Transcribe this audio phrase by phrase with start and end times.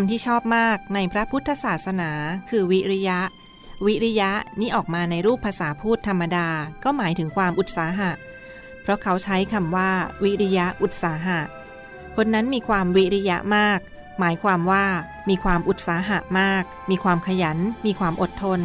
[0.00, 2.10] ำที่ชอบมากในพระพุทธศาสนา
[2.50, 3.20] คือวิริยะ
[3.86, 4.30] วิริยะ
[4.60, 6.48] นี่ออกมาในรูปภาษาพูดธรรมดา
[6.84, 8.10] ก็หมายถึงความอุตสาหะ
[8.82, 9.90] เพราะเขาใช้คำว่า
[10.24, 11.40] วิริยะอุตสาหะ
[12.16, 13.80] คนนั้นมีความวิริยะมาก
[14.20, 14.84] หมายความว่า
[15.28, 18.60] มีความอุตสาหะมาก มีความขยัน มีความอดทน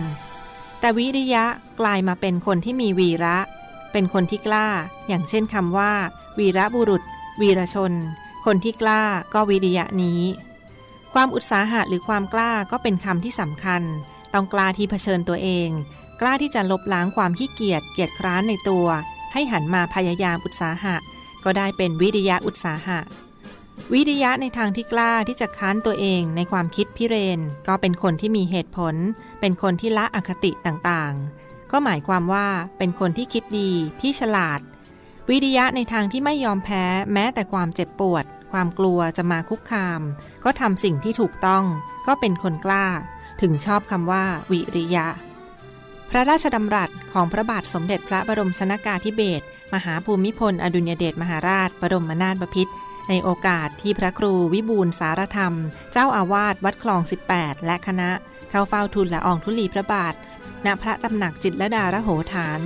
[0.79, 1.45] แต่วิริยะ
[1.79, 3.37] กลายมาเป็นคนที่มีวีระ
[3.91, 4.67] เป็นคนที่กล้า
[5.07, 5.91] อย่างเช่นคำว่า
[6.39, 7.03] วีระบุรุษ
[7.41, 7.93] วีรชน
[8.45, 9.01] คนที่กล้า
[9.33, 10.21] ก็วิริยะนี้
[11.13, 13.81] ความอุตสาหะหรือความกล้าก็เป็นคำที่สำคัญ
[14.33, 15.69] ต้องกล้าที่เผชิญตัวเอง
[16.21, 18.87] กล้าที่จะลบล้างความขี้เกียจเกียจคร้านในตัว
[19.33, 20.95] ให้หันมาพยายามอุตสาหะ
[21.43, 22.99] ก็ได้เป็นวิริยะอุตสาหะ
[23.93, 28.95] วิริยะในทางที่กล้าที่จะค้านตัวเองในความคิดพิเรน ก็เป็นคนที่มีเหตุผล
[29.39, 34.59] เป็นคนที่ละอคติต่างๆ ก็หมายความว่าเป็นคนที่คิดดีที่ฉลาด
[35.29, 40.01] วิริยะในทางที่ไม่ยอมแพ้แม้แต่ความเจ็บปวด ความกลัวจะมาคุกคาม
[40.43, 41.63] ก็ทำสิ่งที่ถูกต้อง
[42.07, 42.85] ก็เป็นคนกล้า
[43.41, 45.07] ถึงชอบคำว่า วิริยะ
[46.09, 52.73] พระราชดำรัสของพระบาทสมเด็จพระบรมชนากาธิเบศรมหาภูมิพล อดุลยเดชมหาราช บรมนาถบพิตร
[53.09, 55.53] ในโอกาสที่พระครูวิบูลสารธรรม
[55.91, 57.01] เจ้าอาวาสวัดคลอง
[57.33, 58.09] 18 และคณะ
[58.49, 60.13] เข้าเฝ้าทูลละอองธุลีพระบาท
[60.65, 62.59] ณพระตำหนักจิตรลดาระโหฐาน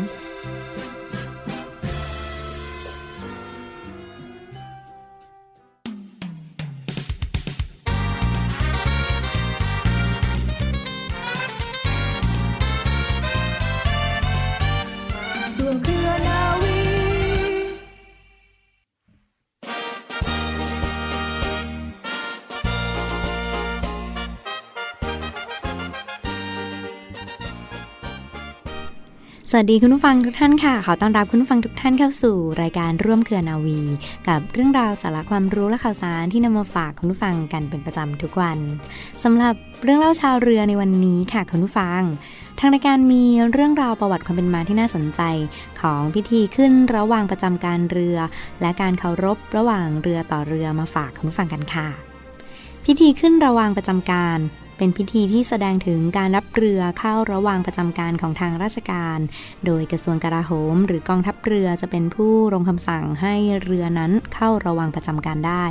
[29.56, 33.82] สวัสดีคุณผู้ฟังทุกท่านค่ะ ขอต้อนรับคุณผู้ฟังทุกท่านเข้าสู่รายการร่วมเครือนาวี
[34.28, 38.58] กับเรื่องราวสาระความรู้และข่าวสารที่นำมาฝากคุณผู้ฟังกันเป็นประจำทุกวัน
[39.24, 42.02] สำหรับเรื่องเล่าชาวเรือในวันนี้ค่ะคุณผู้ฟัง
[42.59, 45.22] ทางรายการมีเรื่องราวประวัติความเป็นมาที่น่าสนใจ
[45.81, 48.18] ของพิธีขึ้นระหว่างประจำการเรือ
[48.62, 51.88] และการเคารพระหว่างเรือต่อเรือมาฝากคุณผู้ฟังกันค่ะ
[52.86, 54.40] พิธีขึ้นระหว่างประจำการ
[54.78, 59.19] เป็นพิธีที่แสดงถึงการรับเรือเข้าระหว่างประจำการของทางราชการ
[59.66, 65.66] โดยกระทรวงกลาโหม หรือกองทัพเรือจะเป็นผู้ลงคำสั่งให้เรือนั้นเข้าระวังประจำการได้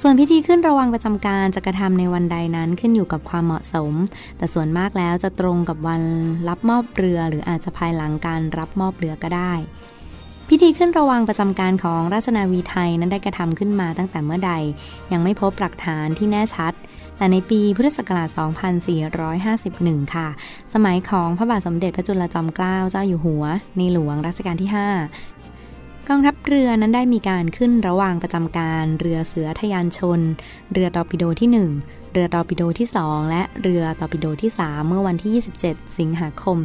[0.00, 3.92] ส่วนพิธีขึ้นระวังประจำการจะกระทำในวันใดนั้นขึ้นอยู่กับความเหมาะสม
[4.36, 6.02] แต่ส่วนมากแล้วจะตรงกับวัน
[6.48, 9.52] รับมอบเรือ หรืออาจจะภายหลังการรับมอบเรือก็ได้
[10.48, 14.52] พิธีขึ้นระวังประจำการของราชนาวีไทยนั้นได้กระทำขึ้นมาตั้งแต่เมื่อใด
[15.12, 16.72] ยังไม่พบหลักฐานที่แน่ชัด
[17.22, 18.28] แต่ในปีพุทธศักราช
[19.02, 20.28] 2451 ค่ะ
[20.74, 23.44] สมัยของพระบาทสมเด็จพระจุลจอมเกล้าเจ้าอยู่หัว
[23.76, 24.70] ในหลวงรัชกาลที่
[25.36, 30.20] 5 กองทัพเรือนั้นได้มีการขึ้นระหว่างประจำการเรือเสือทยานชน
[30.72, 31.48] เรือตอปิโดที่
[31.80, 35.32] 1เรือตอปิโดที่ 2 และเรือตอปิโดที่ 3 เมื่อวันที่
[35.64, 36.56] 27 สิงหาคม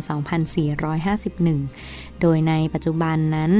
[0.67, 3.51] 2451 โดยในปัจจุบันนั้น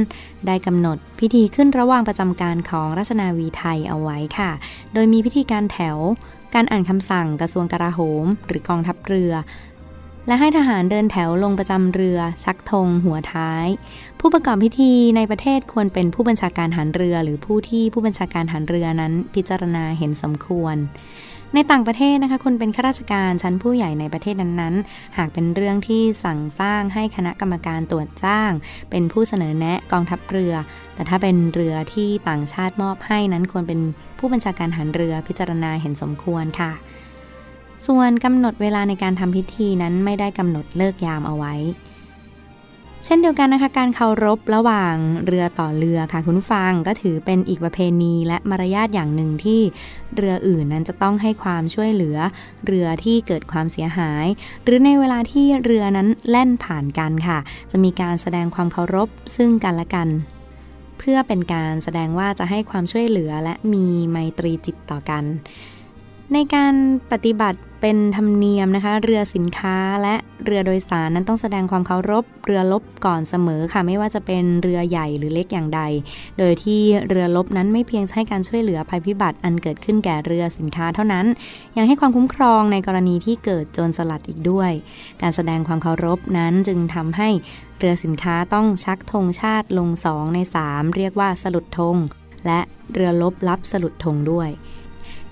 [0.46, 4.50] ได้กำหนดพิธีขึ้นระหว่างประจำการของราชนาวีไทยเอาไว้ค่ะ
[4.92, 5.98] โดยมีพิธีการแถว
[6.54, 9.32] การอ่านคำสั่งกระทรวงกลาโหม หรือกองทัพเรือ
[10.26, 13.66] และให้ทหารเดินแถวลงประจำเรือ ชักธงหัวท้าย
[14.20, 20.76] ผู้ประกอบพิธีในประเทศควรเป็นผู้บัญชาการหันเรือ หรือผู้ที่ผู้บัญชาการหันเรือนั้นพิจารณาเห็นสมควร
[21.54, 28.52] ในต่างประเทศนะคะคนเป็นข้าราชการชั้นผู้ใหญ่ในประเทศนั้นๆ หากเป็นเรื่องที่สั่งสร้างให้คณะกรรมการตรวจจ้าง
[28.90, 30.54] เป็นผู้เสนอแนะกองทัพเรือ
[30.94, 33.80] แต่ถ้าเป็นเรือที่ต่างชาติมอบให้นั้นควรเป็น
[34.18, 36.72] ผู้บัญชาการหันเรือพิจารณาเห็นสมควรค่ะ
[37.86, 41.54] ส่วนกำหนดเวลาในการทำพิธีนั้นไม่ได้กำหนดเลิกยามเอาไว้
[43.04, 49.60] เช่นเดียวกันนะคะการเคารพระหว่างเรือต่อเรือค่ะคุณฟังก็ถือเป็นอีกประเพณีและมารยาทอย่างหนึ่งที่
[50.16, 52.16] เรืออื่นนั้นจะต้องให้ความช่วยเหลือ
[52.66, 54.26] เรือที่เกิดความเสียหาย
[54.64, 57.38] หรือในเวลาที่เรือนั้นแล่นผ่านกันค่ะ
[57.70, 60.08] จะมีการแสดงความเคารพซึ่งกันและกัน
[60.98, 65.24] เพื่อเป็นการแสดงว่าจะให้ความช่วยเหลือและมีไมตรีจิตต่อกัน
[66.34, 66.74] ในการ
[67.12, 70.14] ปฏิบัติเป็นธรรมเนียมนะคะ เรือสินค้าและ
[70.44, 75.80] เรือโดยสารนั้นต้องแสดงความเคารพเรือลบก่อนเสมอค่ะ ไม่ว่าจะเป็นเรือใหญ่หรือเล็กอย่างใด
[76.38, 81.26] โดยที่เรือลบนั้นไม่เพียงให้การช่วยเหลือภัยพิบัติอันเกิดขึ้นแก่เรือสินค้าเท่านั้น
[81.76, 84.70] ยังให้ความคุ้มครองในกรณีที่เกิดโจรสลัดอีกด้วย
[85.22, 87.28] การแสดงความเคารพนั้นจึงทำให้
[87.78, 90.38] เรือสินค้าต้องชักธงชาติลงสองใน
[90.68, 91.96] 3 เรียกว่าสลุดธง
[92.46, 92.60] และ
[92.92, 94.50] เรือลบรับสลุดธงด้วย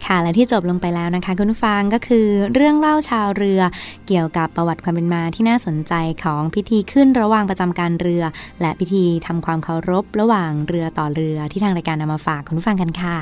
[0.06, 3.60] ค่ะ และที่จบลงไปแล้วนะคะ คุณผู้ฟังก็คือเรื่องเล่าชาวเรือ
[4.06, 5.92] เกี่ยวกับประวัติความเป็นมาที่น่าสนใจ
[6.24, 8.22] ของพิธีขึ้นระหว่างประจำการเรือ
[8.60, 13.16] และพิธีทำความเคารพระหว่างเรือต่อเรือที่ทางรายการนำมาฝากคุณผู้ฟังกันค่ะ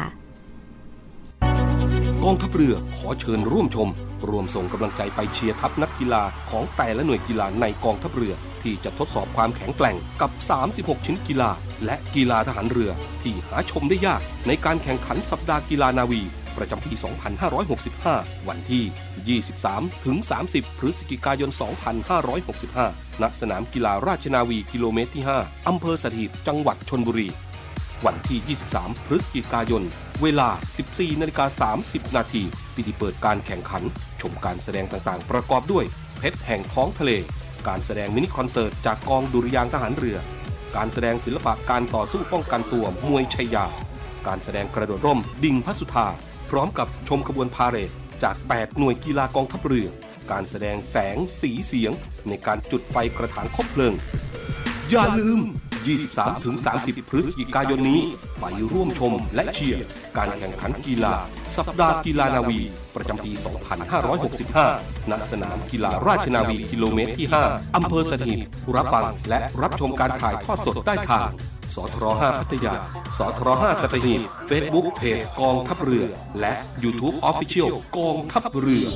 [2.25, 3.88] กองทัพเรือขอเชิญร่วมชม
[4.31, 10.31] รวมส่งกำลังใจไปเชียร์ทัพนักกีฬาของแต่ละหน่วยกีฬาในกองทัพเรือ ที่จะทดสอบความแข็งแกร่งกับ
[10.69, 11.50] 36 ชิ้นกีฬา
[11.84, 12.90] และกีฬาทหารเรือ
[13.22, 16.22] ที่หาชมได้ยากในการแข่งขันสัปดาห์กีฬานาวี
[16.56, 16.92] ประจำปี
[17.70, 20.16] 2565 วันที่ 23 ถึง
[20.48, 21.50] 30 พฤศจิกายน
[22.56, 27.28] 2565 ณ สนามกีฬาราชนาวีกิโลเมตรที่ 5 อำเภอสถิตจังหวัดชนบุรี
[28.06, 29.82] วันที่ 23 พฤศจิกายน
[30.22, 30.48] เวลา
[30.84, 32.42] 14นาฬิกา30 นาที
[32.74, 33.82] พิธีเปิดการแข่งขัน
[34.20, 35.84] ชมการแสดงต่างๆ ประกอบด้วย
[36.18, 37.10] เพชรแห่งท้องทะเล
[37.68, 40.18] การแสดงมินิคอนเสิร์ตจากกองดุริยางทหารเรือ
[40.76, 43.66] การแสดงศิลปะการต่อสู้ป้องกันตัวมวยชัยยา
[44.26, 46.06] การแสดงกระโดดร่ม ดิ่งพระสุธา
[46.50, 47.91] พร้อมกับชมขบวนพาเหรด
[48.23, 49.88] จาก 8 หน่วยกีฬากองทัพเรือ
[50.31, 51.93] การแสดงแสงสีเสียง
[52.29, 53.94] ในการจุดไฟกระถางคบเพลิง
[54.91, 55.41] อย่าลืม
[56.25, 58.00] 23-30 พฤศจิกายนนี้
[58.41, 59.85] ไปร่วมชมและเชียร์
[60.17, 61.14] การแข่งขันกีฬา
[61.56, 62.61] สัปดาห์กีฬานาวี
[62.96, 63.32] ประจำปี
[64.17, 68.38] 2565 ณ สนามกีฬาราชนาวีกิโลเมตรที่ 5 อำเภอสถิต
[68.76, 71.29] รับฟังและรับชมการถ่ายทอดสดได้ทาง
[71.75, 72.75] สทร5พัทยา
[73.19, 76.06] สทร5สัตหีบเฟซบุ๊กเพจกองทัพเรือ
[76.40, 78.87] และ YouTube Official กองทัพเรือ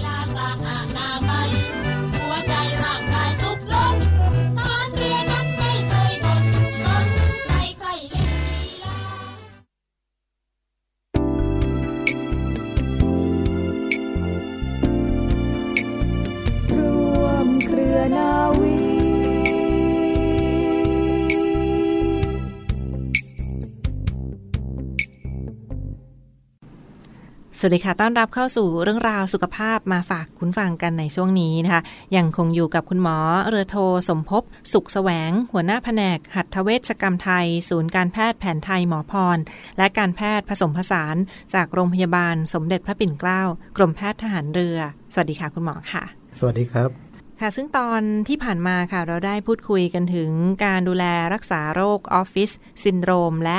[27.60, 31.82] สวัสดีค่ะ ต้อนรับเข้าสู่เรื่องราวสุขภาพมาฝากคุณฟังกันในช่วงนี้นะคะ
[32.16, 33.18] ยังคงอยู่กับคุณหมอ
[33.48, 33.76] เรือโท
[34.08, 39.38] สมภพสุขแสวง หัวหน้าแผนก หัตถเวชกรรมไทย ศูนย์การแพทย์แผนไทยหมอพร
[39.78, 41.16] และการแพทย์ผสมผสาน
[41.54, 43.42] จากโรงพยาบาลสมเด็จพระปิ่นเกล้า
[43.76, 44.78] กรมแพทย์ทหารเรือ
[45.12, 46.04] สวัสดีค่ะคุณหมอค่ะ
[46.38, 47.07] สวัสดีครับ
[47.42, 50.30] ค่ะซึ่งตอนที่ผ่านมาค่ะเราได้พูดคุยกันถึง
[50.64, 51.04] การดูแล
[51.34, 52.50] รักษาโรคออฟฟิศ
[52.82, 53.58] ซินโดรม และ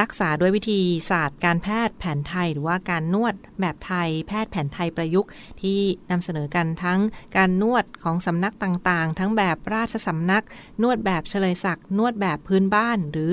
[0.00, 0.80] รักษาด้วยวิธี
[1.10, 5.30] ศาสตร์การแพทย์แผนไทย หรือว่าการนวดแบบไทย แพทย์แผนไทยประยุกต์
[5.62, 5.80] ที่
[6.10, 7.00] นำเสนอกันทั้ง
[7.36, 10.44] การนวดของสำนักต่างๆ ทั้งแบบราชสำนัก
[10.82, 13.32] นวดแบบเฉลยศักดิ์นวดแบบพื้นบ้าน หรือ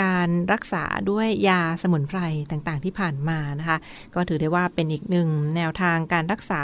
[0.00, 2.20] การรักษาด้วยยาสมุนไพร
[2.50, 3.78] ต่างๆ ที่ผ่านมานะคะ
[4.14, 6.62] ก็ถือได้ว่าเป็นอีกหนึ่งแนวทางการรักษา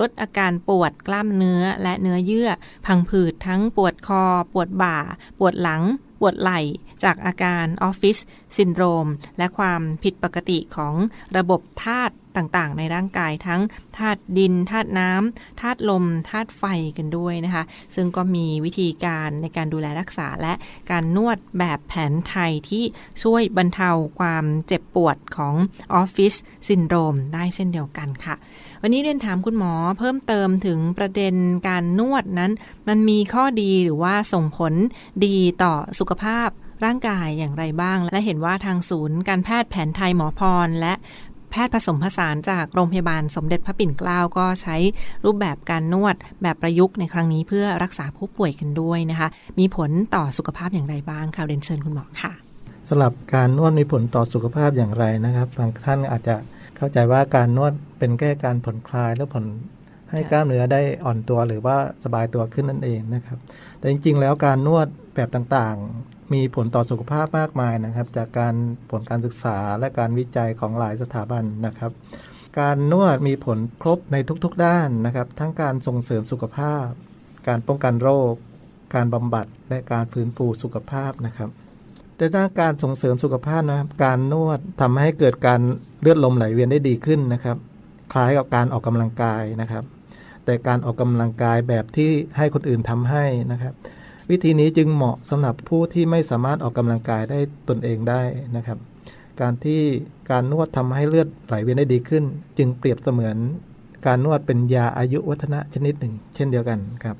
[0.00, 2.50] ลดอาการปวดกล้ามเนื้อและเนื้อเยื่อ
[2.86, 4.98] พังผืดทั้งปวดคอ ปวดบ่า
[5.38, 5.82] ปวดหลัง
[6.20, 6.60] ปวดไหล่
[7.04, 8.18] จากอาการออฟฟิศ
[8.56, 9.06] ซินโดรม
[9.38, 10.94] และความผิดปกติของ
[11.36, 13.60] ระบบธาตุต่างๆ ในร่างกายทั้ง
[13.98, 16.64] ธาตุดินธาตุน้ำธาตุลมธาตุไฟ
[16.96, 17.64] กันด้วยนะคะ
[17.94, 20.54] ซึ่งก็มีวิธีการในการดูแลรักษาและ
[20.90, 22.84] การนวดแบบแผนไทยที่
[23.22, 25.54] ช่วยบรรเทาความเจ็บปวดของ
[25.94, 26.34] ออฟฟิศ
[26.68, 28.34] ซินโดรมได้เช่นเดียวกันค่ะ
[28.82, 31.34] วันนี้เรียนถามคุณหมอเพิ่มเติมถึงประเด็น
[31.68, 32.52] การนวดนั้น
[32.88, 34.72] มันมีข้อดีหรือว่าส่งผล
[35.24, 36.48] ดีต่อสุขภาพ
[36.84, 40.94] ร่างกายอย่างไรบ้าง และเห็นว่าทางศูนย์การแพทย์แผนไทยหมอพร และ
[41.50, 44.76] แพทย์ผสมผสานจากโรงพยาบาลสมเด็จพระปิ่นเกล้าก็ใช้
[45.24, 52.32] รูปแบบการนวดแบบประยุกต์ในครั้งนี้เพื่อรักษาผู้ป่วยกันด้วยนะคะ มีผลต่อสุขภาพอย่างไรบ้างคะเรียนเชิญคุณหมอค่ะ
[52.88, 56.36] สำหรับการนวดมีผลต่อสุขภาพอย่างไรนะครับ บางท่านอาจจะ
[56.76, 59.44] เข้าใจว่าการนวดเป็นแค่การผ่อนคลายและผ่อน
[60.10, 63.38] ให้กล้ามเนื้อได้อ่อนตัวหรือว่าสบายตัวขึ้นนั่นเองนะครับ
[63.78, 65.76] แต่จริงๆ แล้วการนวดแบบต่าง
[66.32, 68.54] มีผลต่อสุขภาพมากมายนะครับ จากการ
[68.90, 71.92] ผลการศึกษาและการวิจัยของหลายสถาบันนะครับ
[72.60, 76.86] การนวดมีผลครบในทุกๆด้านนะครับ ทั้งการส่งเสริมสุขภาพ
[77.48, 78.34] การป้องกันโรค
[78.94, 81.50] การบำบัดและการฟื้นฟูสุขภาพนะครับ
[82.16, 85.60] ในด้านการส่งเสริมสุขภาพนะครับการนวดทำให้เกิดการ
[86.00, 87.56] เลือดลมไหลเวียนได้ดีขึ้นนะครับ
[88.12, 89.84] คล้ายกับการออกกำลังกายนะครับ
[90.44, 93.74] แต่การออกกำลังกายแบบที่ให้คนอื่นทำให้นะครับ
[94.30, 98.22] วิธีนี้จึงเหมาะสำหรับผู้ที่ไม่สามารถออกกำลังกายได้ตนเองได้
[98.56, 98.78] นะครับ
[99.40, 99.82] การที่
[100.30, 102.24] การนวดทำให้เลือดไหลเวียนได้ดีขึ้น
[102.58, 103.36] จึงเปรียบเสมือน
[104.06, 107.16] การนวดเป็นยาอายุวัฒนะชนิดหนึ่ง เช่นเดียวกันครับ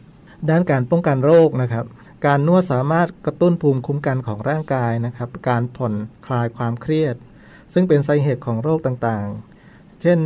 [0.49, 1.85] ด้านการป้องกันโรคนะครับ
[2.27, 5.95] การนวดสามารถกระตุ้นภูมิคุ้มกันของร่างกายนะครับ การผ่อน
[6.27, 7.17] คลายความเครียด
[7.73, 10.19] ซึ่งเป็นสาเหตุของโรคต่างๆ เช่น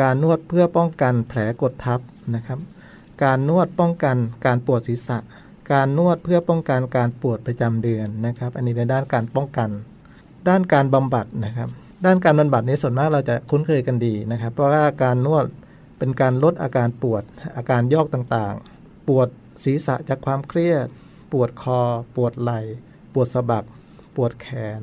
[0.00, 2.00] การนวดเพื่อป้องกันแผลกดทับ
[2.34, 2.58] นะครับ
[3.24, 5.18] การนวดป้องกันการปวดศีรษะ
[5.70, 9.68] การนวดเพื่อป้องกันการปวดประจำเดือนนะครับ อันนี้ในด้านการป้องกัน
[10.48, 11.68] ด้านการบำบัดนะครับ
[12.04, 15.44] ด้านการบำบัดนี้ส่วนมากเราจะคุ้นเคยกันดีนะครับ เพราะว่าการนวด
[15.98, 17.22] เป็นการลดอาการปวด
[17.56, 19.28] อาการยอกต่างๆ ปวด
[19.64, 20.86] ศีรษะจากความเครียด
[21.32, 21.80] ปวดคอ
[22.16, 22.60] ปวดไหล่
[23.14, 23.64] ปวดสะบัก
[24.16, 24.48] ปวดแข
[24.80, 24.82] น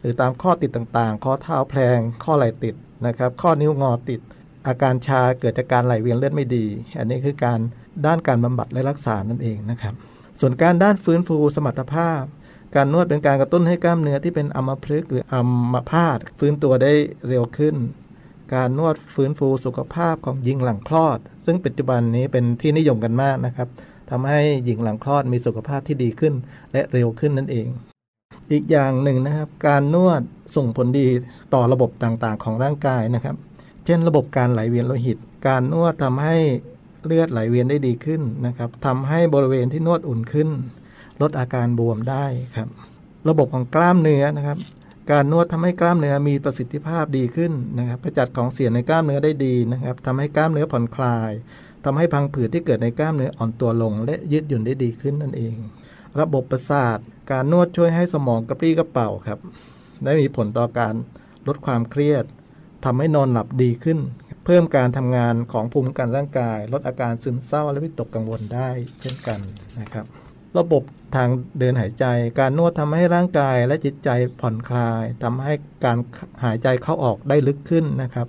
[0.00, 2.74] หรือตามข้อติดต่างๆ ข้อเท้าแพลง ข้อไหล่ติด
[3.06, 4.20] นะครับ ข้อนิ้วงอติด
[4.66, 6.66] อาการชาเกิดจากการไหลเวียนเลือดไม่ดี
[6.98, 7.58] อันนี้คือการ
[8.06, 9.94] ด้านการบำบัดและรักษานั่นเองนะครับ
[10.40, 12.22] ส่วนการด้านฟื้นฟูสมรรถภาพ
[12.74, 15.40] การนวดเป็นการกระตุ้นให้กล้ามเนื้อที่เป็นอัมพฤกษ์หรืออั
[15.72, 16.92] มพาตฟื้นตัวได้
[17.28, 17.76] เร็วขึ้น
[18.54, 23.68] การนวดฟื้นฟูสุขภาพของหญิงหลังคลอด ซึ่งปัจจุบันนี้เป็นที่นิยมกันมากนะครับ
[24.10, 26.34] ทำให้หญิงหลังคลอดมีสุขภาพที่ดีขึ้น
[26.72, 27.66] และเร็วขึ้นนั่นเอง
[28.52, 30.22] อีกอย่างหนึ่งนะครับ การนวด
[30.56, 31.06] ส่งผลดี
[31.54, 33.36] ต่อระบบต่างๆ ของร่างกายนะครับ
[33.84, 36.36] เช่น ระบบการไหลเวียนโลหิต การนวดทำให้
[37.06, 40.48] เลือดไหลเวียนได้ดีขึ้นนะครับทำให้บริเวณที่นวดอุ่นขึ้น
[41.22, 42.68] ลดอาการบวมได้ครับ
[43.28, 44.58] ระบบของกล้ามเนื้อนะครับ
[45.10, 51.32] การนวดทำให้กล้ามเนื้อมีประสิทธิภาพดีขึ้นนะครับกระจัดของเสียในกล้ามเนื้อได้ดีนะครับทำให้กล้ามเนื้อผ่อนคลาย
[51.84, 55.56] ทำให้พังผืดที่เกิดในกล้ามเนื้ออ่อนตัวลง และยืดหยุ่นได้ดีขึ้นนั่นเอง
[56.20, 56.98] ระบบประสาท
[57.30, 59.38] การนวดช่วยให้สมองกระปรี้กระเป๋าครับ
[60.04, 60.94] ได้มีผลต่อการ
[61.46, 62.24] ลดความเครียด
[62.84, 63.98] ทำให้นอนหลับดีขึ้น
[64.48, 69.40] เพิ่มการทำงานของภูมิคุ้มกันร่างกาย ลดอาการซึมเศร้าและวิตกกังวลได้เช่นกัน
[69.80, 70.04] นะครับ
[70.58, 70.82] ระบบ
[71.16, 72.04] ทางเดินหายใจ
[72.40, 74.08] การนวดทำให้ร่างกายและจิตใจ
[74.40, 75.52] ผ่อนคลายทำให้
[75.84, 75.98] การ
[76.44, 78.26] หายใจเข้าออกได้ลึกขึ้นนะครับ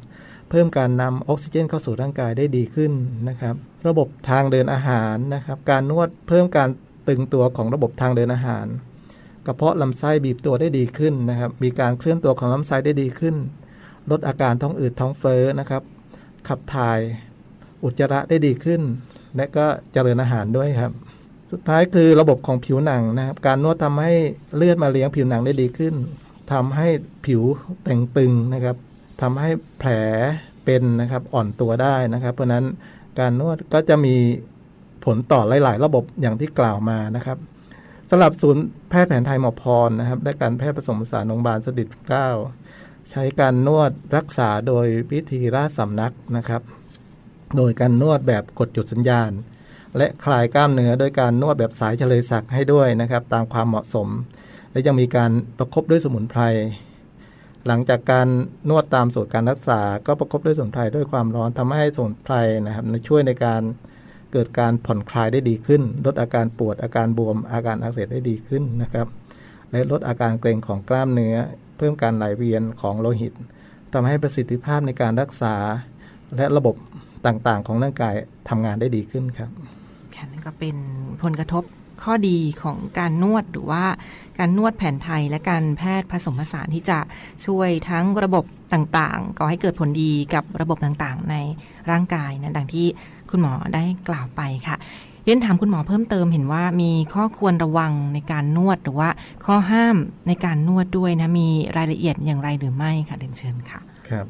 [0.49, 2.91] เพิ่มการนำออกซิเจนเข้าสู่ร่างกายได้ดีขึ้น
[3.29, 3.55] นะครับ
[3.87, 6.69] ระบบทางเดินอาหารนะครับ การนวดเพิ่มการ
[7.07, 8.65] ตึงตัวของระบบทางเดินอาหาร
[9.45, 13.35] กระเพาะลำไส้บีบตัวได้ดีขึ้นนะครับ มีการเคลื่อนตัวของลำไส้ได้ดีขึ้น
[14.11, 15.83] ลดอาการท้องอืดท้องเฟ้อนะครับ
[16.49, 16.99] ขับถ่าย
[17.83, 18.81] อุจจาระได้ดีขึ้น
[19.35, 20.91] และก็เจริญอาหารด้วยครับ
[21.51, 24.13] สุดท้ายคือระบบของผิวหนังนะครับ การนวดทำให้
[24.55, 25.95] เลือดมาเลี้ยงผิวหนังได้ดีขึ้น
[26.53, 26.87] ทำให้
[27.25, 27.41] ผิว
[27.83, 28.75] แต่งตึงนะครับ
[29.21, 29.49] ทำให้
[29.79, 29.89] แผล
[30.65, 32.65] เป็นนะครับอ่อนตัวได้นะครับ เพราะฉะนั้น
[33.19, 34.15] การนวดก็จะมี
[35.05, 37.37] ผลต่อหลาย ๆ ระบบอย่างที่กล่าวมานะครับ
[38.09, 42.29] สำหรับศูนย์แพทย์แผนไทยหมอพรนะครับ และการแพทย์ผสมผสานโรงพยาบาลสดิตเกล้า
[43.11, 46.61] ใช้การนวดรักษาโดยวิธีราชสำนักนะครับ
[47.57, 49.31] โดยการนวดแบบกดจุดสัญญาณ
[49.97, 54.07] และคลายกล้ามเนื้อโดยการนวดแบบสายเฉลยศักให้ด้วยนะครับ ตามความเหมาะสม
[54.71, 56.41] และยังมีการประคบด้วยสมุนไพร
[57.67, 58.27] หลังจากการ
[58.69, 62.35] นวดตามสูตรการรักษา ก็ประคบด้วยสมุนไพรด้วยความร้อนทำให้สมุนไพร
[62.65, 63.61] นะครับช่วยในการ
[64.31, 69.07] เกิดการผ่อนคลายได้ดีขึ้น ลดอาการปวดอาการบวมอาการอักเสบได้ดีขึ้นนะครับ
[69.71, 71.35] และลดอาการเกร็งของกล้ามเนื้อ
[71.77, 73.33] เพิ่มการไหลเวียนของโลหิต
[73.93, 75.55] ทำให้ประสิทธิภาพในการรักษา
[76.37, 76.75] และระบบ
[77.25, 78.13] ต่างๆ ของร่างกาย
[78.49, 79.49] ทำงานได้ดีขึ้นครับ
[80.15, 80.75] ค่ะนั่นก็เป็น
[81.23, 81.63] ผลกระทบ
[82.03, 83.83] ข้อดีของการนวดหรือว่า
[84.39, 86.99] การนวดแผนไทยและการแพทย์ผสมผสานที่จะ
[87.45, 91.35] ช่วยทั้งระบบต่างๆก่อให้เกิดผลดีกับระบบต่างๆ ใน
[91.89, 92.87] ร่างกายนะดังที่
[93.29, 94.75] คุณหมอได้กล่าวไปค่ะ
[95.27, 99.09] เรียนถามคุณหมอเพิ่มเติมเห็นว่ามีข้อควรระวังในการนวดหรือว่า
[99.45, 99.95] ข้อห้าม
[100.27, 103.79] ในการนวดด้วยนะ มีรายละเอียดอย่างไรหรือไม่ค่ะเดินเชิญค่ะ
[104.09, 104.25] ครับ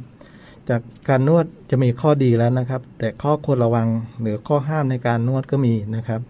[0.70, 3.88] จากการนวดจะมีข้อดีแล้วนะครับ แต่ข้อควรระวัง
[4.22, 6.22] หรือข้อห้ามในการนวดก็มีนะครับ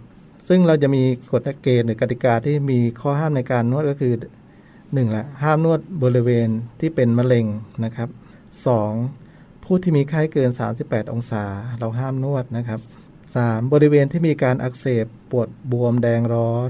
[0.48, 4.14] ซึ่งเราจะมีกฎเกณฑ์หรือกติกาที่มีข้อห้ามในการนวดก็คือ
[4.94, 6.48] หนึ่งละห้ามนวดบริเวณ
[6.80, 7.46] ที่เป็นมะเร็ง
[7.84, 8.10] นะครับ
[8.68, 8.92] สอง
[9.64, 10.50] ผู้ที่มีไข้เกิน
[10.82, 11.44] 38 องศา
[11.80, 12.82] เราห้ามนวดนะครับ
[13.46, 13.74] 3.
[13.74, 16.70] บริเวณที่มีการอักเสบปวดบวมแดงร้อน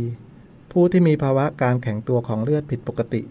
[0.00, 0.72] 4.
[0.72, 3.22] ผู้ที่มีภาวะการแข็งตัวของเลือดผิดปกติ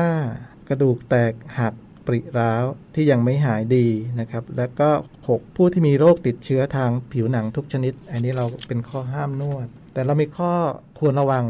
[0.00, 0.68] 5.
[0.68, 1.74] กระดูกแตกหัก
[2.06, 3.86] ปริร้าวที่ยังไม่หายดี
[4.20, 4.90] นะครับ แล้วก็
[5.24, 5.56] 6.
[5.56, 10.52] ผู้ที่มีโรคติดเชื้อทางผิวหนังทุกชนิด อันนี้เราเป็นข้อห้ามนวด แต่เรามีข้อ
[10.98, 11.46] ควรระวัง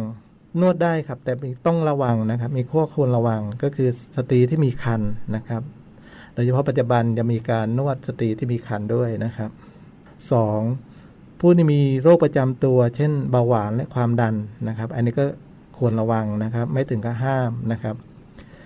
[0.60, 1.32] นวดได้ครับ แต่
[1.66, 5.02] ต้องระวังนะครับ มีข้อควรระวังก็คือสตรีที่มีคัน
[5.36, 5.62] นะครับ
[6.34, 9.50] โดยเฉพาะปัจจุบันจะมีการนวดสตรีที่มีคันด้วยนะครับ
[10.26, 11.40] 2.
[11.40, 14.34] ผู้ที่มีโรคประจำตัว เช่นเบาหวานและความดัน
[14.68, 15.24] นะครับ อันนี้ก็
[15.78, 17.96] ควรระวังนะครับ ไม่ถึงกับห้ามนะครับ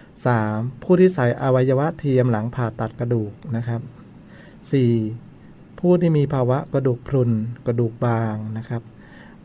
[0.07, 0.83] 3.
[0.83, 3.81] ผู้ที่ใส่อวัยวะเทียมหลังผ่าตัดกระดูกนะครับ
[5.01, 5.79] 4.
[5.81, 7.31] ผู้ที่มีภาวะกระดูกพรุน
[7.67, 8.83] กระดูกบางนะครับ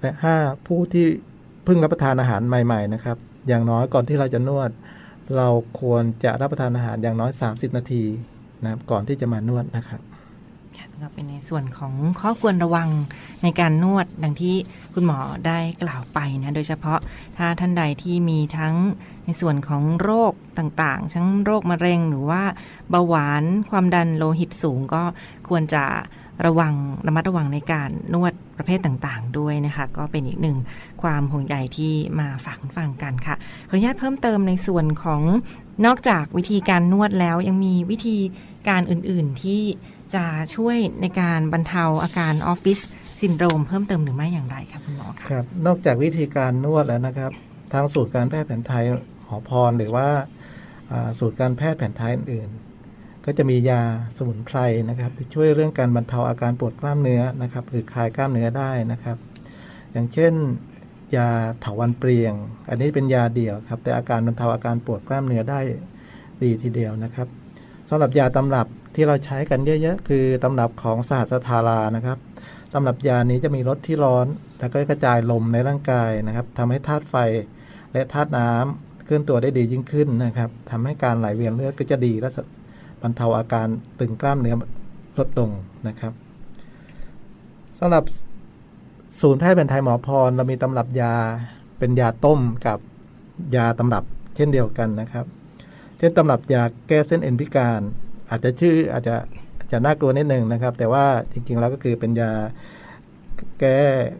[0.01, 0.67] และ 5.
[0.67, 1.05] ผู้ที่
[1.65, 4.71] เพิ่งรับประทานอาหารใหม่ๆนะครับ อย่างน้อยก่อนที่เราจะนวด
[5.37, 5.47] เรา
[5.79, 8.03] ควรจะรับประทานอาหารอย่างน้อย 30 นาที
[8.63, 10.01] นะครับก่อนที่จะมานวดนะครับ
[11.01, 12.89] ก็เป็นในส่วนของข้อควรระวัง
[13.43, 14.55] ในการนวดดังที่
[14.93, 15.17] คุณหมอ
[15.47, 16.99] ได้กล่าวไปนะโดยเฉพาะ
[17.37, 18.75] ถ้าท่านใดที่มีทั้ง
[19.25, 22.43] ในส่วนของโรคต่างๆ ทั้งโรคมะเร็งหรือว่า
[22.89, 25.03] เบาหวานความดันโลหิตสูงก็
[25.47, 25.83] ควรจะ
[26.45, 26.73] ระวัง
[27.07, 30.57] ระมัดระวังในการนวดประเภทต่างๆ ด้วยนะคะ ก็เป็นอีกหนึ่ง
[31.01, 33.35] ความห่วงใยที่มาฝากคุณผู้ฟังกันค่ะ
[33.69, 35.21] ขออนุญาตเพิ่มเติมในส่วนของ
[35.85, 38.17] นอกจากวิธีการนวดแล้วยังมีวิธี
[38.69, 39.61] การอื่นๆที่
[40.15, 42.79] จะช่วยในการบรรเทาอาการออฟฟิศ
[43.21, 47.31] ซินโดรมเพิ่มเติมหรือไม่อย่างไรครับคุณหมอคะครับ นอกจากวิธีการนวดแล้วนะครับ
[47.73, 48.83] ทางสูตรการแพทย์แผนไทย
[49.27, 50.07] หอพรหรือว่า
[51.19, 53.81] สูตรการแพทย์แผนไทยอื่นๆก็จะมียา
[54.17, 54.57] สมุนไพร
[54.89, 59.17] นะครับที่ช่วยเรื่องการบรรเทาอาการปวดกล้ามเนื้อนะครับ หรือคลายกล้ามเนื้อได้นะครับ
[59.93, 60.33] อย่างเช่น
[61.15, 62.33] ยาเถาวันเปรียง
[62.69, 65.59] อันนี้เป็นยาเดี่ยวครับ แต่อาการบรรเทาอาการปวดกล้ามเนื้อได้
[66.43, 67.27] ดีทีเดียวนะครับ
[67.89, 72.17] สำหรับยาตำรับที่เราใช้กันเยอะๆ คือตำรับของสหัสธารานะครับ
[72.73, 74.27] ตำรับยานี้จะมีรสที่ร้อน
[74.59, 77.15] แล้วก็กระจายลมในร่างกายนะครับทำให้ธาตุไฟ
[77.93, 82.29] และธาตุน้ำเคลื่อนตัวได้ดียิ่งขึ้นนะครับทำให้การไหลเวียนเลือดก็จะดีและ
[83.01, 83.67] บรรเทาอาการ
[83.99, 84.55] ตึงกล้ามเนื้อ
[85.19, 85.49] ลดลง
[85.87, 86.13] นะครับ
[87.79, 88.03] สำหรับ
[89.21, 91.13] ศูนย์แพทย์แผนไทยหมอพร เรามีตำรับยา
[91.79, 92.79] เป็นยาต้มกับ
[93.55, 94.03] ยาตำรับ
[94.35, 95.25] เช่นเดียวกันนะครับ
[95.97, 97.81] เช่นตำรับยาแก้เส้นเอ็นพิการ
[98.29, 99.15] อาจจะชื่ออาจจะ
[99.57, 102.31] อาจจะน่ากลัวนิดหนึ่งนะครับ แต่ว่าจริง ๆ แล้วก็คือเป็นยา
[103.59, 103.77] แก้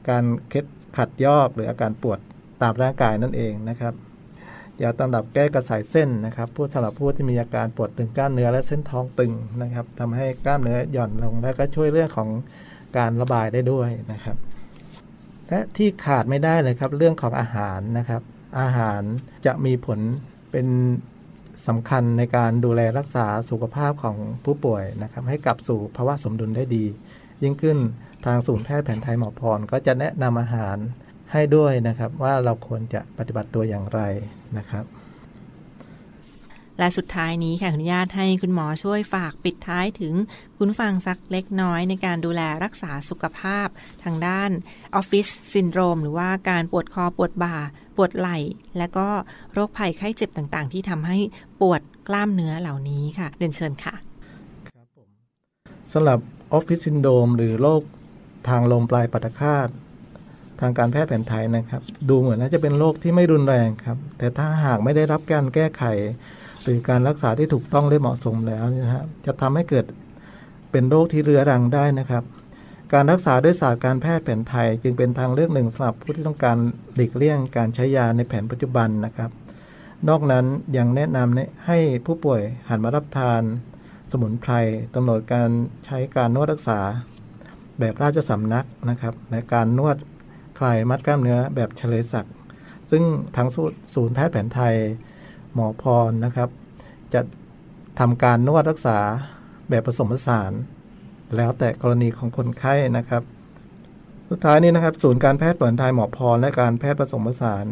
[0.09, 0.65] การเคล็ด
[0.97, 2.19] ขัดยอกหรืออาการปวด
[2.61, 3.93] ตามร่างกายนั่นเองนะครับ
[4.81, 12.29] ยาตำรับแก้กระสายเส้นนะครับผู้สำหรับผู้ที่มีอาการปวดตึงกล้ามเนื้อและเส้นท้องตึงนะครับทำให้กล้ามเนื้อหย่อนลงแล้วก็ช่วยเรื่องของ
[12.97, 14.37] การระบายได้ด้วยนะครับ
[15.49, 18.21] และที่ขาดไม่ได้เลยครับเรื่องของอาหารนะครับ
[18.59, 19.01] อาหาร
[19.45, 19.99] จะมีผล
[20.51, 20.67] เป็น
[21.67, 26.85] สำคัญในการดูแลรักษาสุขภาพของผู้ป่วยนะครับ ให้กลับสู่ภาวะสมดุลได้ดี
[27.43, 27.77] ยิ่งขึ้น
[28.25, 30.77] ทางศูนย์แพทย์แผนไทยหมอพรก็จะแนะนำอาหาร
[31.31, 34.01] ให้ด้วยนะครับ ว่าเราควรจะปฏิบัติตัวอย่างไร
[34.57, 34.85] นะครับ
[36.79, 40.13] และสุดท้ายนี้ค่ะขออนุญาตให้คุณหมอช่วยฝากปิดท้ายถึง
[40.57, 43.67] คุณฟังสักเล็กน้อยในการดูแลรักษาสุขภาพ
[44.03, 44.51] ทางด้าน
[44.95, 47.55] ออฟฟิศซินโดรม หรือว่าการปวดคอปวดบ่า
[47.97, 48.37] ปวดไหล่
[48.77, 49.07] และก็
[49.53, 51.17] โรคภัยไข้เจ็บต่างๆ ที่ทำให้
[51.61, 53.95] ปวดกล้ามเนื้อเหล่านี้ค่ะเรียนเชิญค่ะ
[55.93, 56.19] สำหรับ
[56.53, 57.81] ออฟฟิศซินโดรม หรือโรค
[58.49, 59.67] ทางลมปลายปัตคาต
[60.59, 65.83] ทางการแพทย์แผนไทยนะครับ ดูเหมือนน่าจะเป็นโรคที่ไม่รุนแรงครับ แต่ถ้าหากไม่ได้รับการแก้ไข
[66.67, 69.85] หรือการรักษาที่ถูกต้องและเหมาะสมแล้วนะฮะจะทำให้เกิด
[70.71, 72.23] เป็นโรคที่เรื้อรังได้นะครับ
[72.93, 76.57] การรักษาด้วยศาสตร์การแพทย์แผนไทย จึงเป็นทางเลือกหนึ่งสำหรับผู้ที่ต้องการ
[76.95, 79.31] หลีกเลี่ยงการใช้ยาในแผนปัจจุบันนะครับ
[80.09, 80.45] นอกนั้น
[80.77, 83.41] ยังแนะนำให้ผู้ป่วยหันมารับทาน
[84.11, 84.53] สมุนไพร
[84.95, 85.49] กำหนดการ
[85.85, 86.79] ใช้การนวดรักษา
[87.79, 89.97] แบบราชสำนักนะครับในการนวด
[90.59, 92.27] คลายมัดกล้ามเนื้อแบบเฉลยศัก
[92.91, 93.03] ซึ่ง
[93.35, 93.47] ทาง
[93.95, 94.75] ศูนย์แพทย์แผนไทย
[95.57, 96.49] หมอพรนะครับ
[97.13, 97.21] จะ
[97.99, 98.99] ทำการนวดรักษา
[99.69, 100.51] แบบผสมผสาน
[101.35, 103.23] แล้วแต่กรณีของคนไข้นะครับ
[104.29, 107.65] สุดท้ายนี้นะครับ ศูนย์การแพทย์แผนไทยหมอพรและการแพทย์ผสมผสาน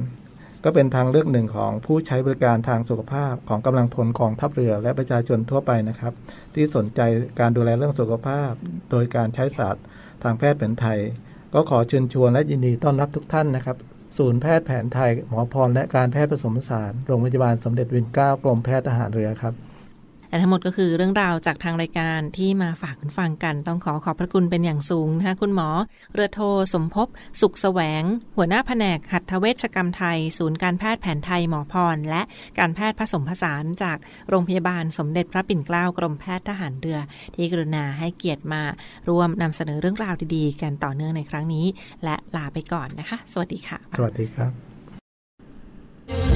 [0.64, 6.14] ก็เป็นทางเลือกหนึ่งของผู้ใช้บริการทางสุขภาพของกำลังพลกองทัพเรือและประชาชนทั่วไปนะครับ
[6.54, 7.00] ที่สนใจ
[7.40, 8.52] การดูแลเรื่องสุขภาพ
[8.92, 9.84] โดยการใช้ศาสตร์
[10.24, 11.00] ทางแพทย์แผนไทย
[11.54, 13.78] ก็ขอเชิญชวนและยินดีต้อนรับทุกท่านนะครับ
[14.18, 19.54] ศูนย์แพทย์แผนไทย หมอพรและการแพทย์ผสมผสาน โรงพยาบาลสมเด็จวินเกล้ากรมแพทย์ทหารเรือครับ
[20.30, 25.70] และทั้งหมดก็คือเรื่องราวจากทางรายการที่มาฝากคุณฟังกัน ต้องขอขอบพระคุณเป็นอย่างสูงนะคะคุณหมอ
[26.14, 26.42] เรือโท
[26.74, 27.08] สมภพ
[27.42, 28.04] สุขแสวง
[28.38, 32.22] หัวหน้าแผนกหัตถเวชกรรมไทย ศูนย์การแพทย์แผนไทยหมอพร และ
[32.60, 33.98] การแพทย์ผสมผสานจาก
[34.30, 37.00] โรงพยาบาลสมเด็จพระปิ่นเกล้ากรมแพทย์ทหารเรือ
[37.36, 38.64] ที่กรุณาให้เกียรติมา
[39.10, 41.66] ร่วมนำเสนอเรื่องราวดีๆ กันต่อเนื่องในครั้งนี้
[42.04, 44.65] และลาไปก่อนนะคะ สวัสดีค่ะ สวัสดีครับ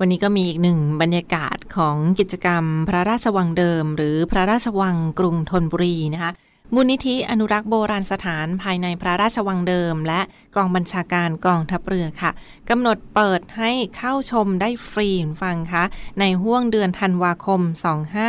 [0.00, 6.32] วันนี้ก็มีอีกหนึ่งบรรยากาศของกิจกรรม พระราชวังเดิม หรือพระราชวังกรุงธนบุรีนะคะ
[6.74, 10.20] มูลนิธิอนุรักษ์โบราณสถานภายในพระราชวังเดิม และ
[10.56, 12.30] กองบัญชาการกองทัพเรือค่ะ
[12.70, 15.10] กำหนดเปิดให้เข้าชมได้ฟรี
[15.42, 15.84] ฟังคะ
[16.20, 17.60] ในห่วงเดือนธันวาคม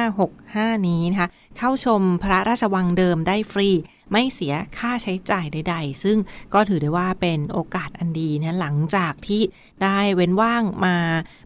[0.09, 3.69] 2565 นี้นะคะเข้าชมพระราชวังเดิมได้ฟรี
[4.11, 6.17] ไม่เสียค่าใช้จ่ายใด ๆ ซึ่ง
[6.53, 9.41] ก็ถือได้ว่าเป็นโอกาสอันดีนะหลังจากที่
[9.83, 10.95] ได้เว้นว่างมา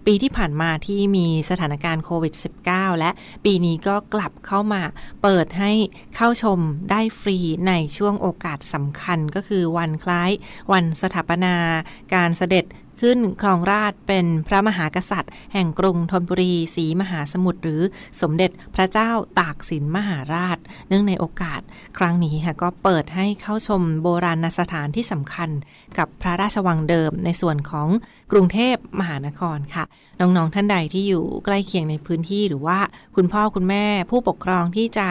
[0.08, 2.34] ปีที่ผ่านมาที่มีสถานการณ์โควิด
[2.68, 3.12] -19 และ
[3.46, 4.82] ปีนี้ก็กลับเข้ามา
[5.22, 5.72] เปิดให้
[6.16, 6.60] เข้าชม
[6.92, 10.32] ได้ฟรีในช่วงโอกาสสำคัญก็คือวันคล้าย
[10.72, 11.56] วันสถาปนา
[12.14, 12.66] การเสด็จ
[13.02, 17.82] ขึ้นครองราชเป็นพระมหากษัตริย์ แห่งกรุงธนบุรีศรีมหาสมุทรหรือ
[18.22, 19.10] สมเด็จพระเจ้า
[19.40, 21.62] ตากสินมหาราช เนื่องในโอกาส
[21.98, 25.50] ครั้งนี้ค่ะก็เปิดให้เข้าชมโบราณสถานที่สำคัญ
[25.98, 27.88] กับพระราชวังเดิมในส่วนของ
[28.32, 29.84] กรุงเทพมหานครค่ะ
[30.20, 32.80] น้องๆท่านใดที่อยู่ใกล้เคียงในพื้นที่หรือว่า
[33.16, 35.08] คุณพ่อคุณแม่ผู้ปกครองที่จะ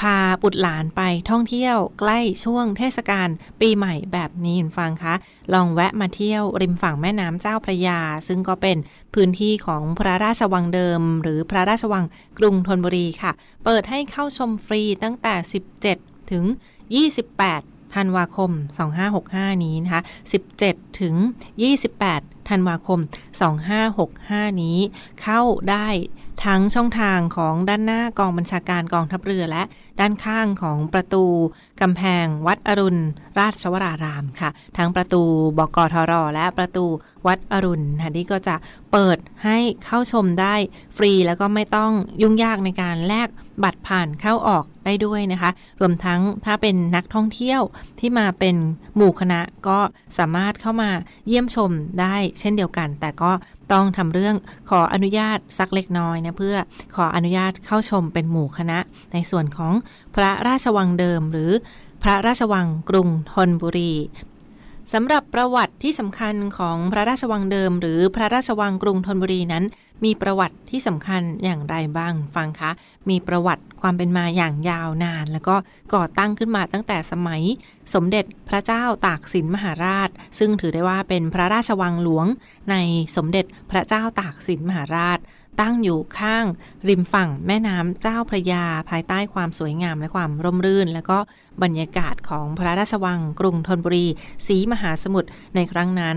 [0.00, 3.28] พาบุตรหลานไปท่องเที่ยวใกล้ช่วงเทศกาล
[3.60, 5.14] ปีใหม่แบบนี้คุณฟังคะ
[5.52, 8.76] ลองแวะมาเที่ยวริมฝั่งแม่น้ำเจ้าพระยา ซึ่งก็เป็น
[9.14, 12.04] พื้นที่ของพระราชวังเดิม หรือพระราชวัง
[12.38, 13.32] กรุงธนบุรีค่ะ
[13.64, 15.34] เปิดให้เข้าชมฟรีตั้งแต่
[15.86, 16.44] 17 ถึง
[17.18, 18.50] 28ธันวาคม
[19.06, 20.02] 2565 นี้นะคะ
[20.50, 21.14] 17 ถึง
[21.82, 23.00] 28 ธันวาคม
[23.80, 24.78] 2565 นี้
[25.22, 25.88] เข้าได้
[26.44, 29.62] ทั้งช่องทางของด้านหน้ากองบัญชาการกองทัพเรือและ
[30.00, 31.24] ด้านข้างของประตู
[31.82, 33.00] กำแพงวัดอรุณ
[33.38, 35.22] ราชวรารามค่ะ ทั้งประตู
[35.58, 36.84] บกทรและประตู
[37.26, 38.54] วัดอรุณค่ะนี่ก็จะ
[38.92, 40.54] เปิดให้เข้าชมได้
[40.96, 43.28] ฟรีแล้วก็ไม่ต้องยุ่งยากในการแลก
[43.64, 47.60] บัตรผ่านเข้าออกได้ด้วยนะคะ รวมทั้งถ้าเป็นนักท่องเที่ยว
[48.00, 48.56] ที่มาเป็น
[48.96, 49.78] หมู่คณะก็
[50.18, 50.90] สามารถเข้ามา
[51.26, 53.32] เยี่ยมชมได้เช่นเดียวกัน แต่ก็
[53.72, 54.36] ต้องทำเรื่อง
[54.70, 56.56] ขออนุญาตสักเล็กน้อยนะเพื่อ
[56.94, 58.78] ขออนุญาตเข้าชมเป็นหมู่คณะ
[59.12, 59.72] ในส่วนของ
[60.14, 61.50] พระราชวังเดิม หรือ
[62.02, 63.92] พระราชวังกรุงธนบุรี
[64.92, 69.64] สำหรับประวัติที่สำคัญของพระราชวังเดิม หรือพระราชวังกรุงธนบุรีนั้น
[70.04, 72.70] มีประวัติที่สำคัญอย่างไรบ้างฟังคะ
[73.08, 75.56] มีประวัติความเป็นมาอย่างยาวนาน แล้วก็
[75.94, 77.42] ก่อตั้งขึ้นมาตั้งแต่สมัย
[77.94, 80.08] สมเด็จพระเจ้าตากสินมหาราช
[80.38, 82.26] ซึ่งถือได้ว่าเป็นพระราชวังหลวง
[82.70, 82.76] ใน
[83.16, 85.18] สมเด็จพระเจ้าตากสินมหาราช
[85.60, 86.44] ตั้งอยู่ข้าง
[86.88, 91.18] ริมฝั่งแม่น้ำเจ้าพระยา ภายใต้ความสวยงามและความร่มรื่น แล้วก็
[91.62, 94.06] บรรยากาศของพระราชวังกรุงธนบุรี
[94.46, 96.16] สีมหาสมุทรในครั้งนั้น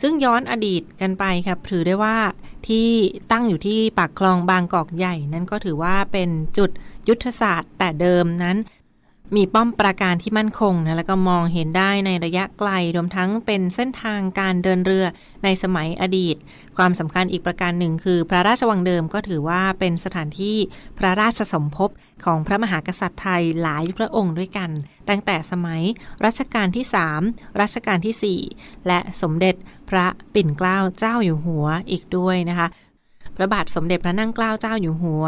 [0.00, 2.16] ซึ่งย้อนอดีตกันไปครับถือได้ว่า
[2.68, 2.88] ที่
[3.32, 6.70] ตั้งอยู่ที่ปากคลองบางกอกใหญ่ นั้นก็ถือว่าเป็นจุด
[7.08, 8.56] ยุทธศาสตร์แต่เดิมนั้น
[9.36, 15.06] มีป้อมปราการที่มั่นคงนะแล้วก็มองเห็นได้ในระยะไกลรวมทั้งเป็นเส้นทางการเดินเรือ
[15.44, 16.36] ในสมัยอดีต
[16.76, 20.56] ความสำคัญอีกประการหนึ่งคือ พระราชวังเดิมก็ถือว่าเป็นสถานที่
[20.98, 21.90] พระราชสมภพ
[22.24, 24.70] ของพระมหากษัตริย์ไทยหลายพระองค์ด้วยกัน
[25.08, 25.82] ตั้งแต่สมัย
[26.24, 26.84] รัชกาลที่
[27.22, 29.54] 3 รัชกาลที่ 4 และสมเด็จ
[29.90, 32.68] พระปิ่นเกล้าเจ้าอยู่หัวอีกด้วยนะคะ
[33.36, 35.24] พระบาทสมเด็จพระนั่งเกล้าเจ้าอยู่หัว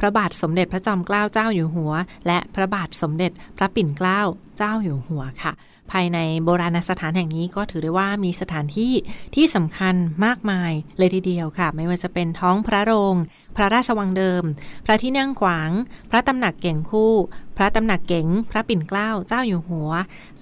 [0.00, 1.92] พระบาทสมเด็จพระจอมเกล้าเจ้าอยู่หัว
[2.26, 4.20] และพระบาทสมเด็จพระปิ่นเกล้า
[4.56, 5.52] เจ้าอยู่หัวค่ะ
[5.92, 8.92] ภายในโบราณสถานแห่งนี้ก็ถือได้ว่ามีสถานที่
[9.34, 13.16] ที่สำคัญมากมายเลยทีเดียวค่ะ ไม่ว่าจะเป็นท้องพระโรง
[13.56, 14.42] พระราชวังเดิม
[14.84, 15.70] พระที่นั่งขวาง
[16.10, 17.14] พระตำหนักเก่งคู่
[17.56, 19.90] พระตำหนักเก๋งพระปิ่นเกล้าเจ้าอยู่หัว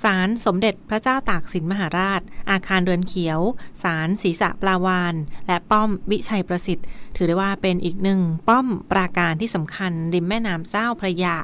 [0.02, 3.40] ศาลสมเด็จพระเจ้าตากสินมหาราช อาคารเรือนเขียว
[3.82, 5.14] ศาลศรีษะปลาวาน
[5.46, 6.86] และป้อมวิชัยประสิทธิ์
[7.16, 11.36] ถือได้ว่าเป็นอีกหนึ่งป้อมปราการที่สำคัญริมแม่น้ำเจ้าพระยา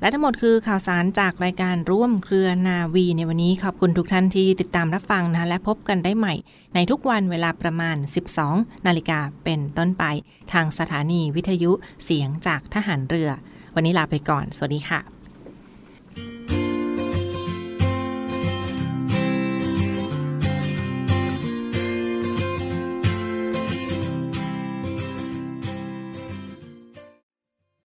[0.00, 6.34] และทั้งหมดคือข่าวสารจากรายการร่วมเครือนาวีในวันนี้ขอบคุณทุกท่านที่ติดตามรับฟังนะและพบกันได้ใหม่
[6.74, 7.96] ในทุกวันเวลาประมาณ
[8.40, 10.04] 12 นาฬิกาเป็นต้นไป
[10.52, 11.72] ทางสถานีวิทยุ
[12.04, 13.32] เสียงจากทหารเรือ
[13.78, 15.17] วันนี้ลาไปก่อน สวัสดีค่ะ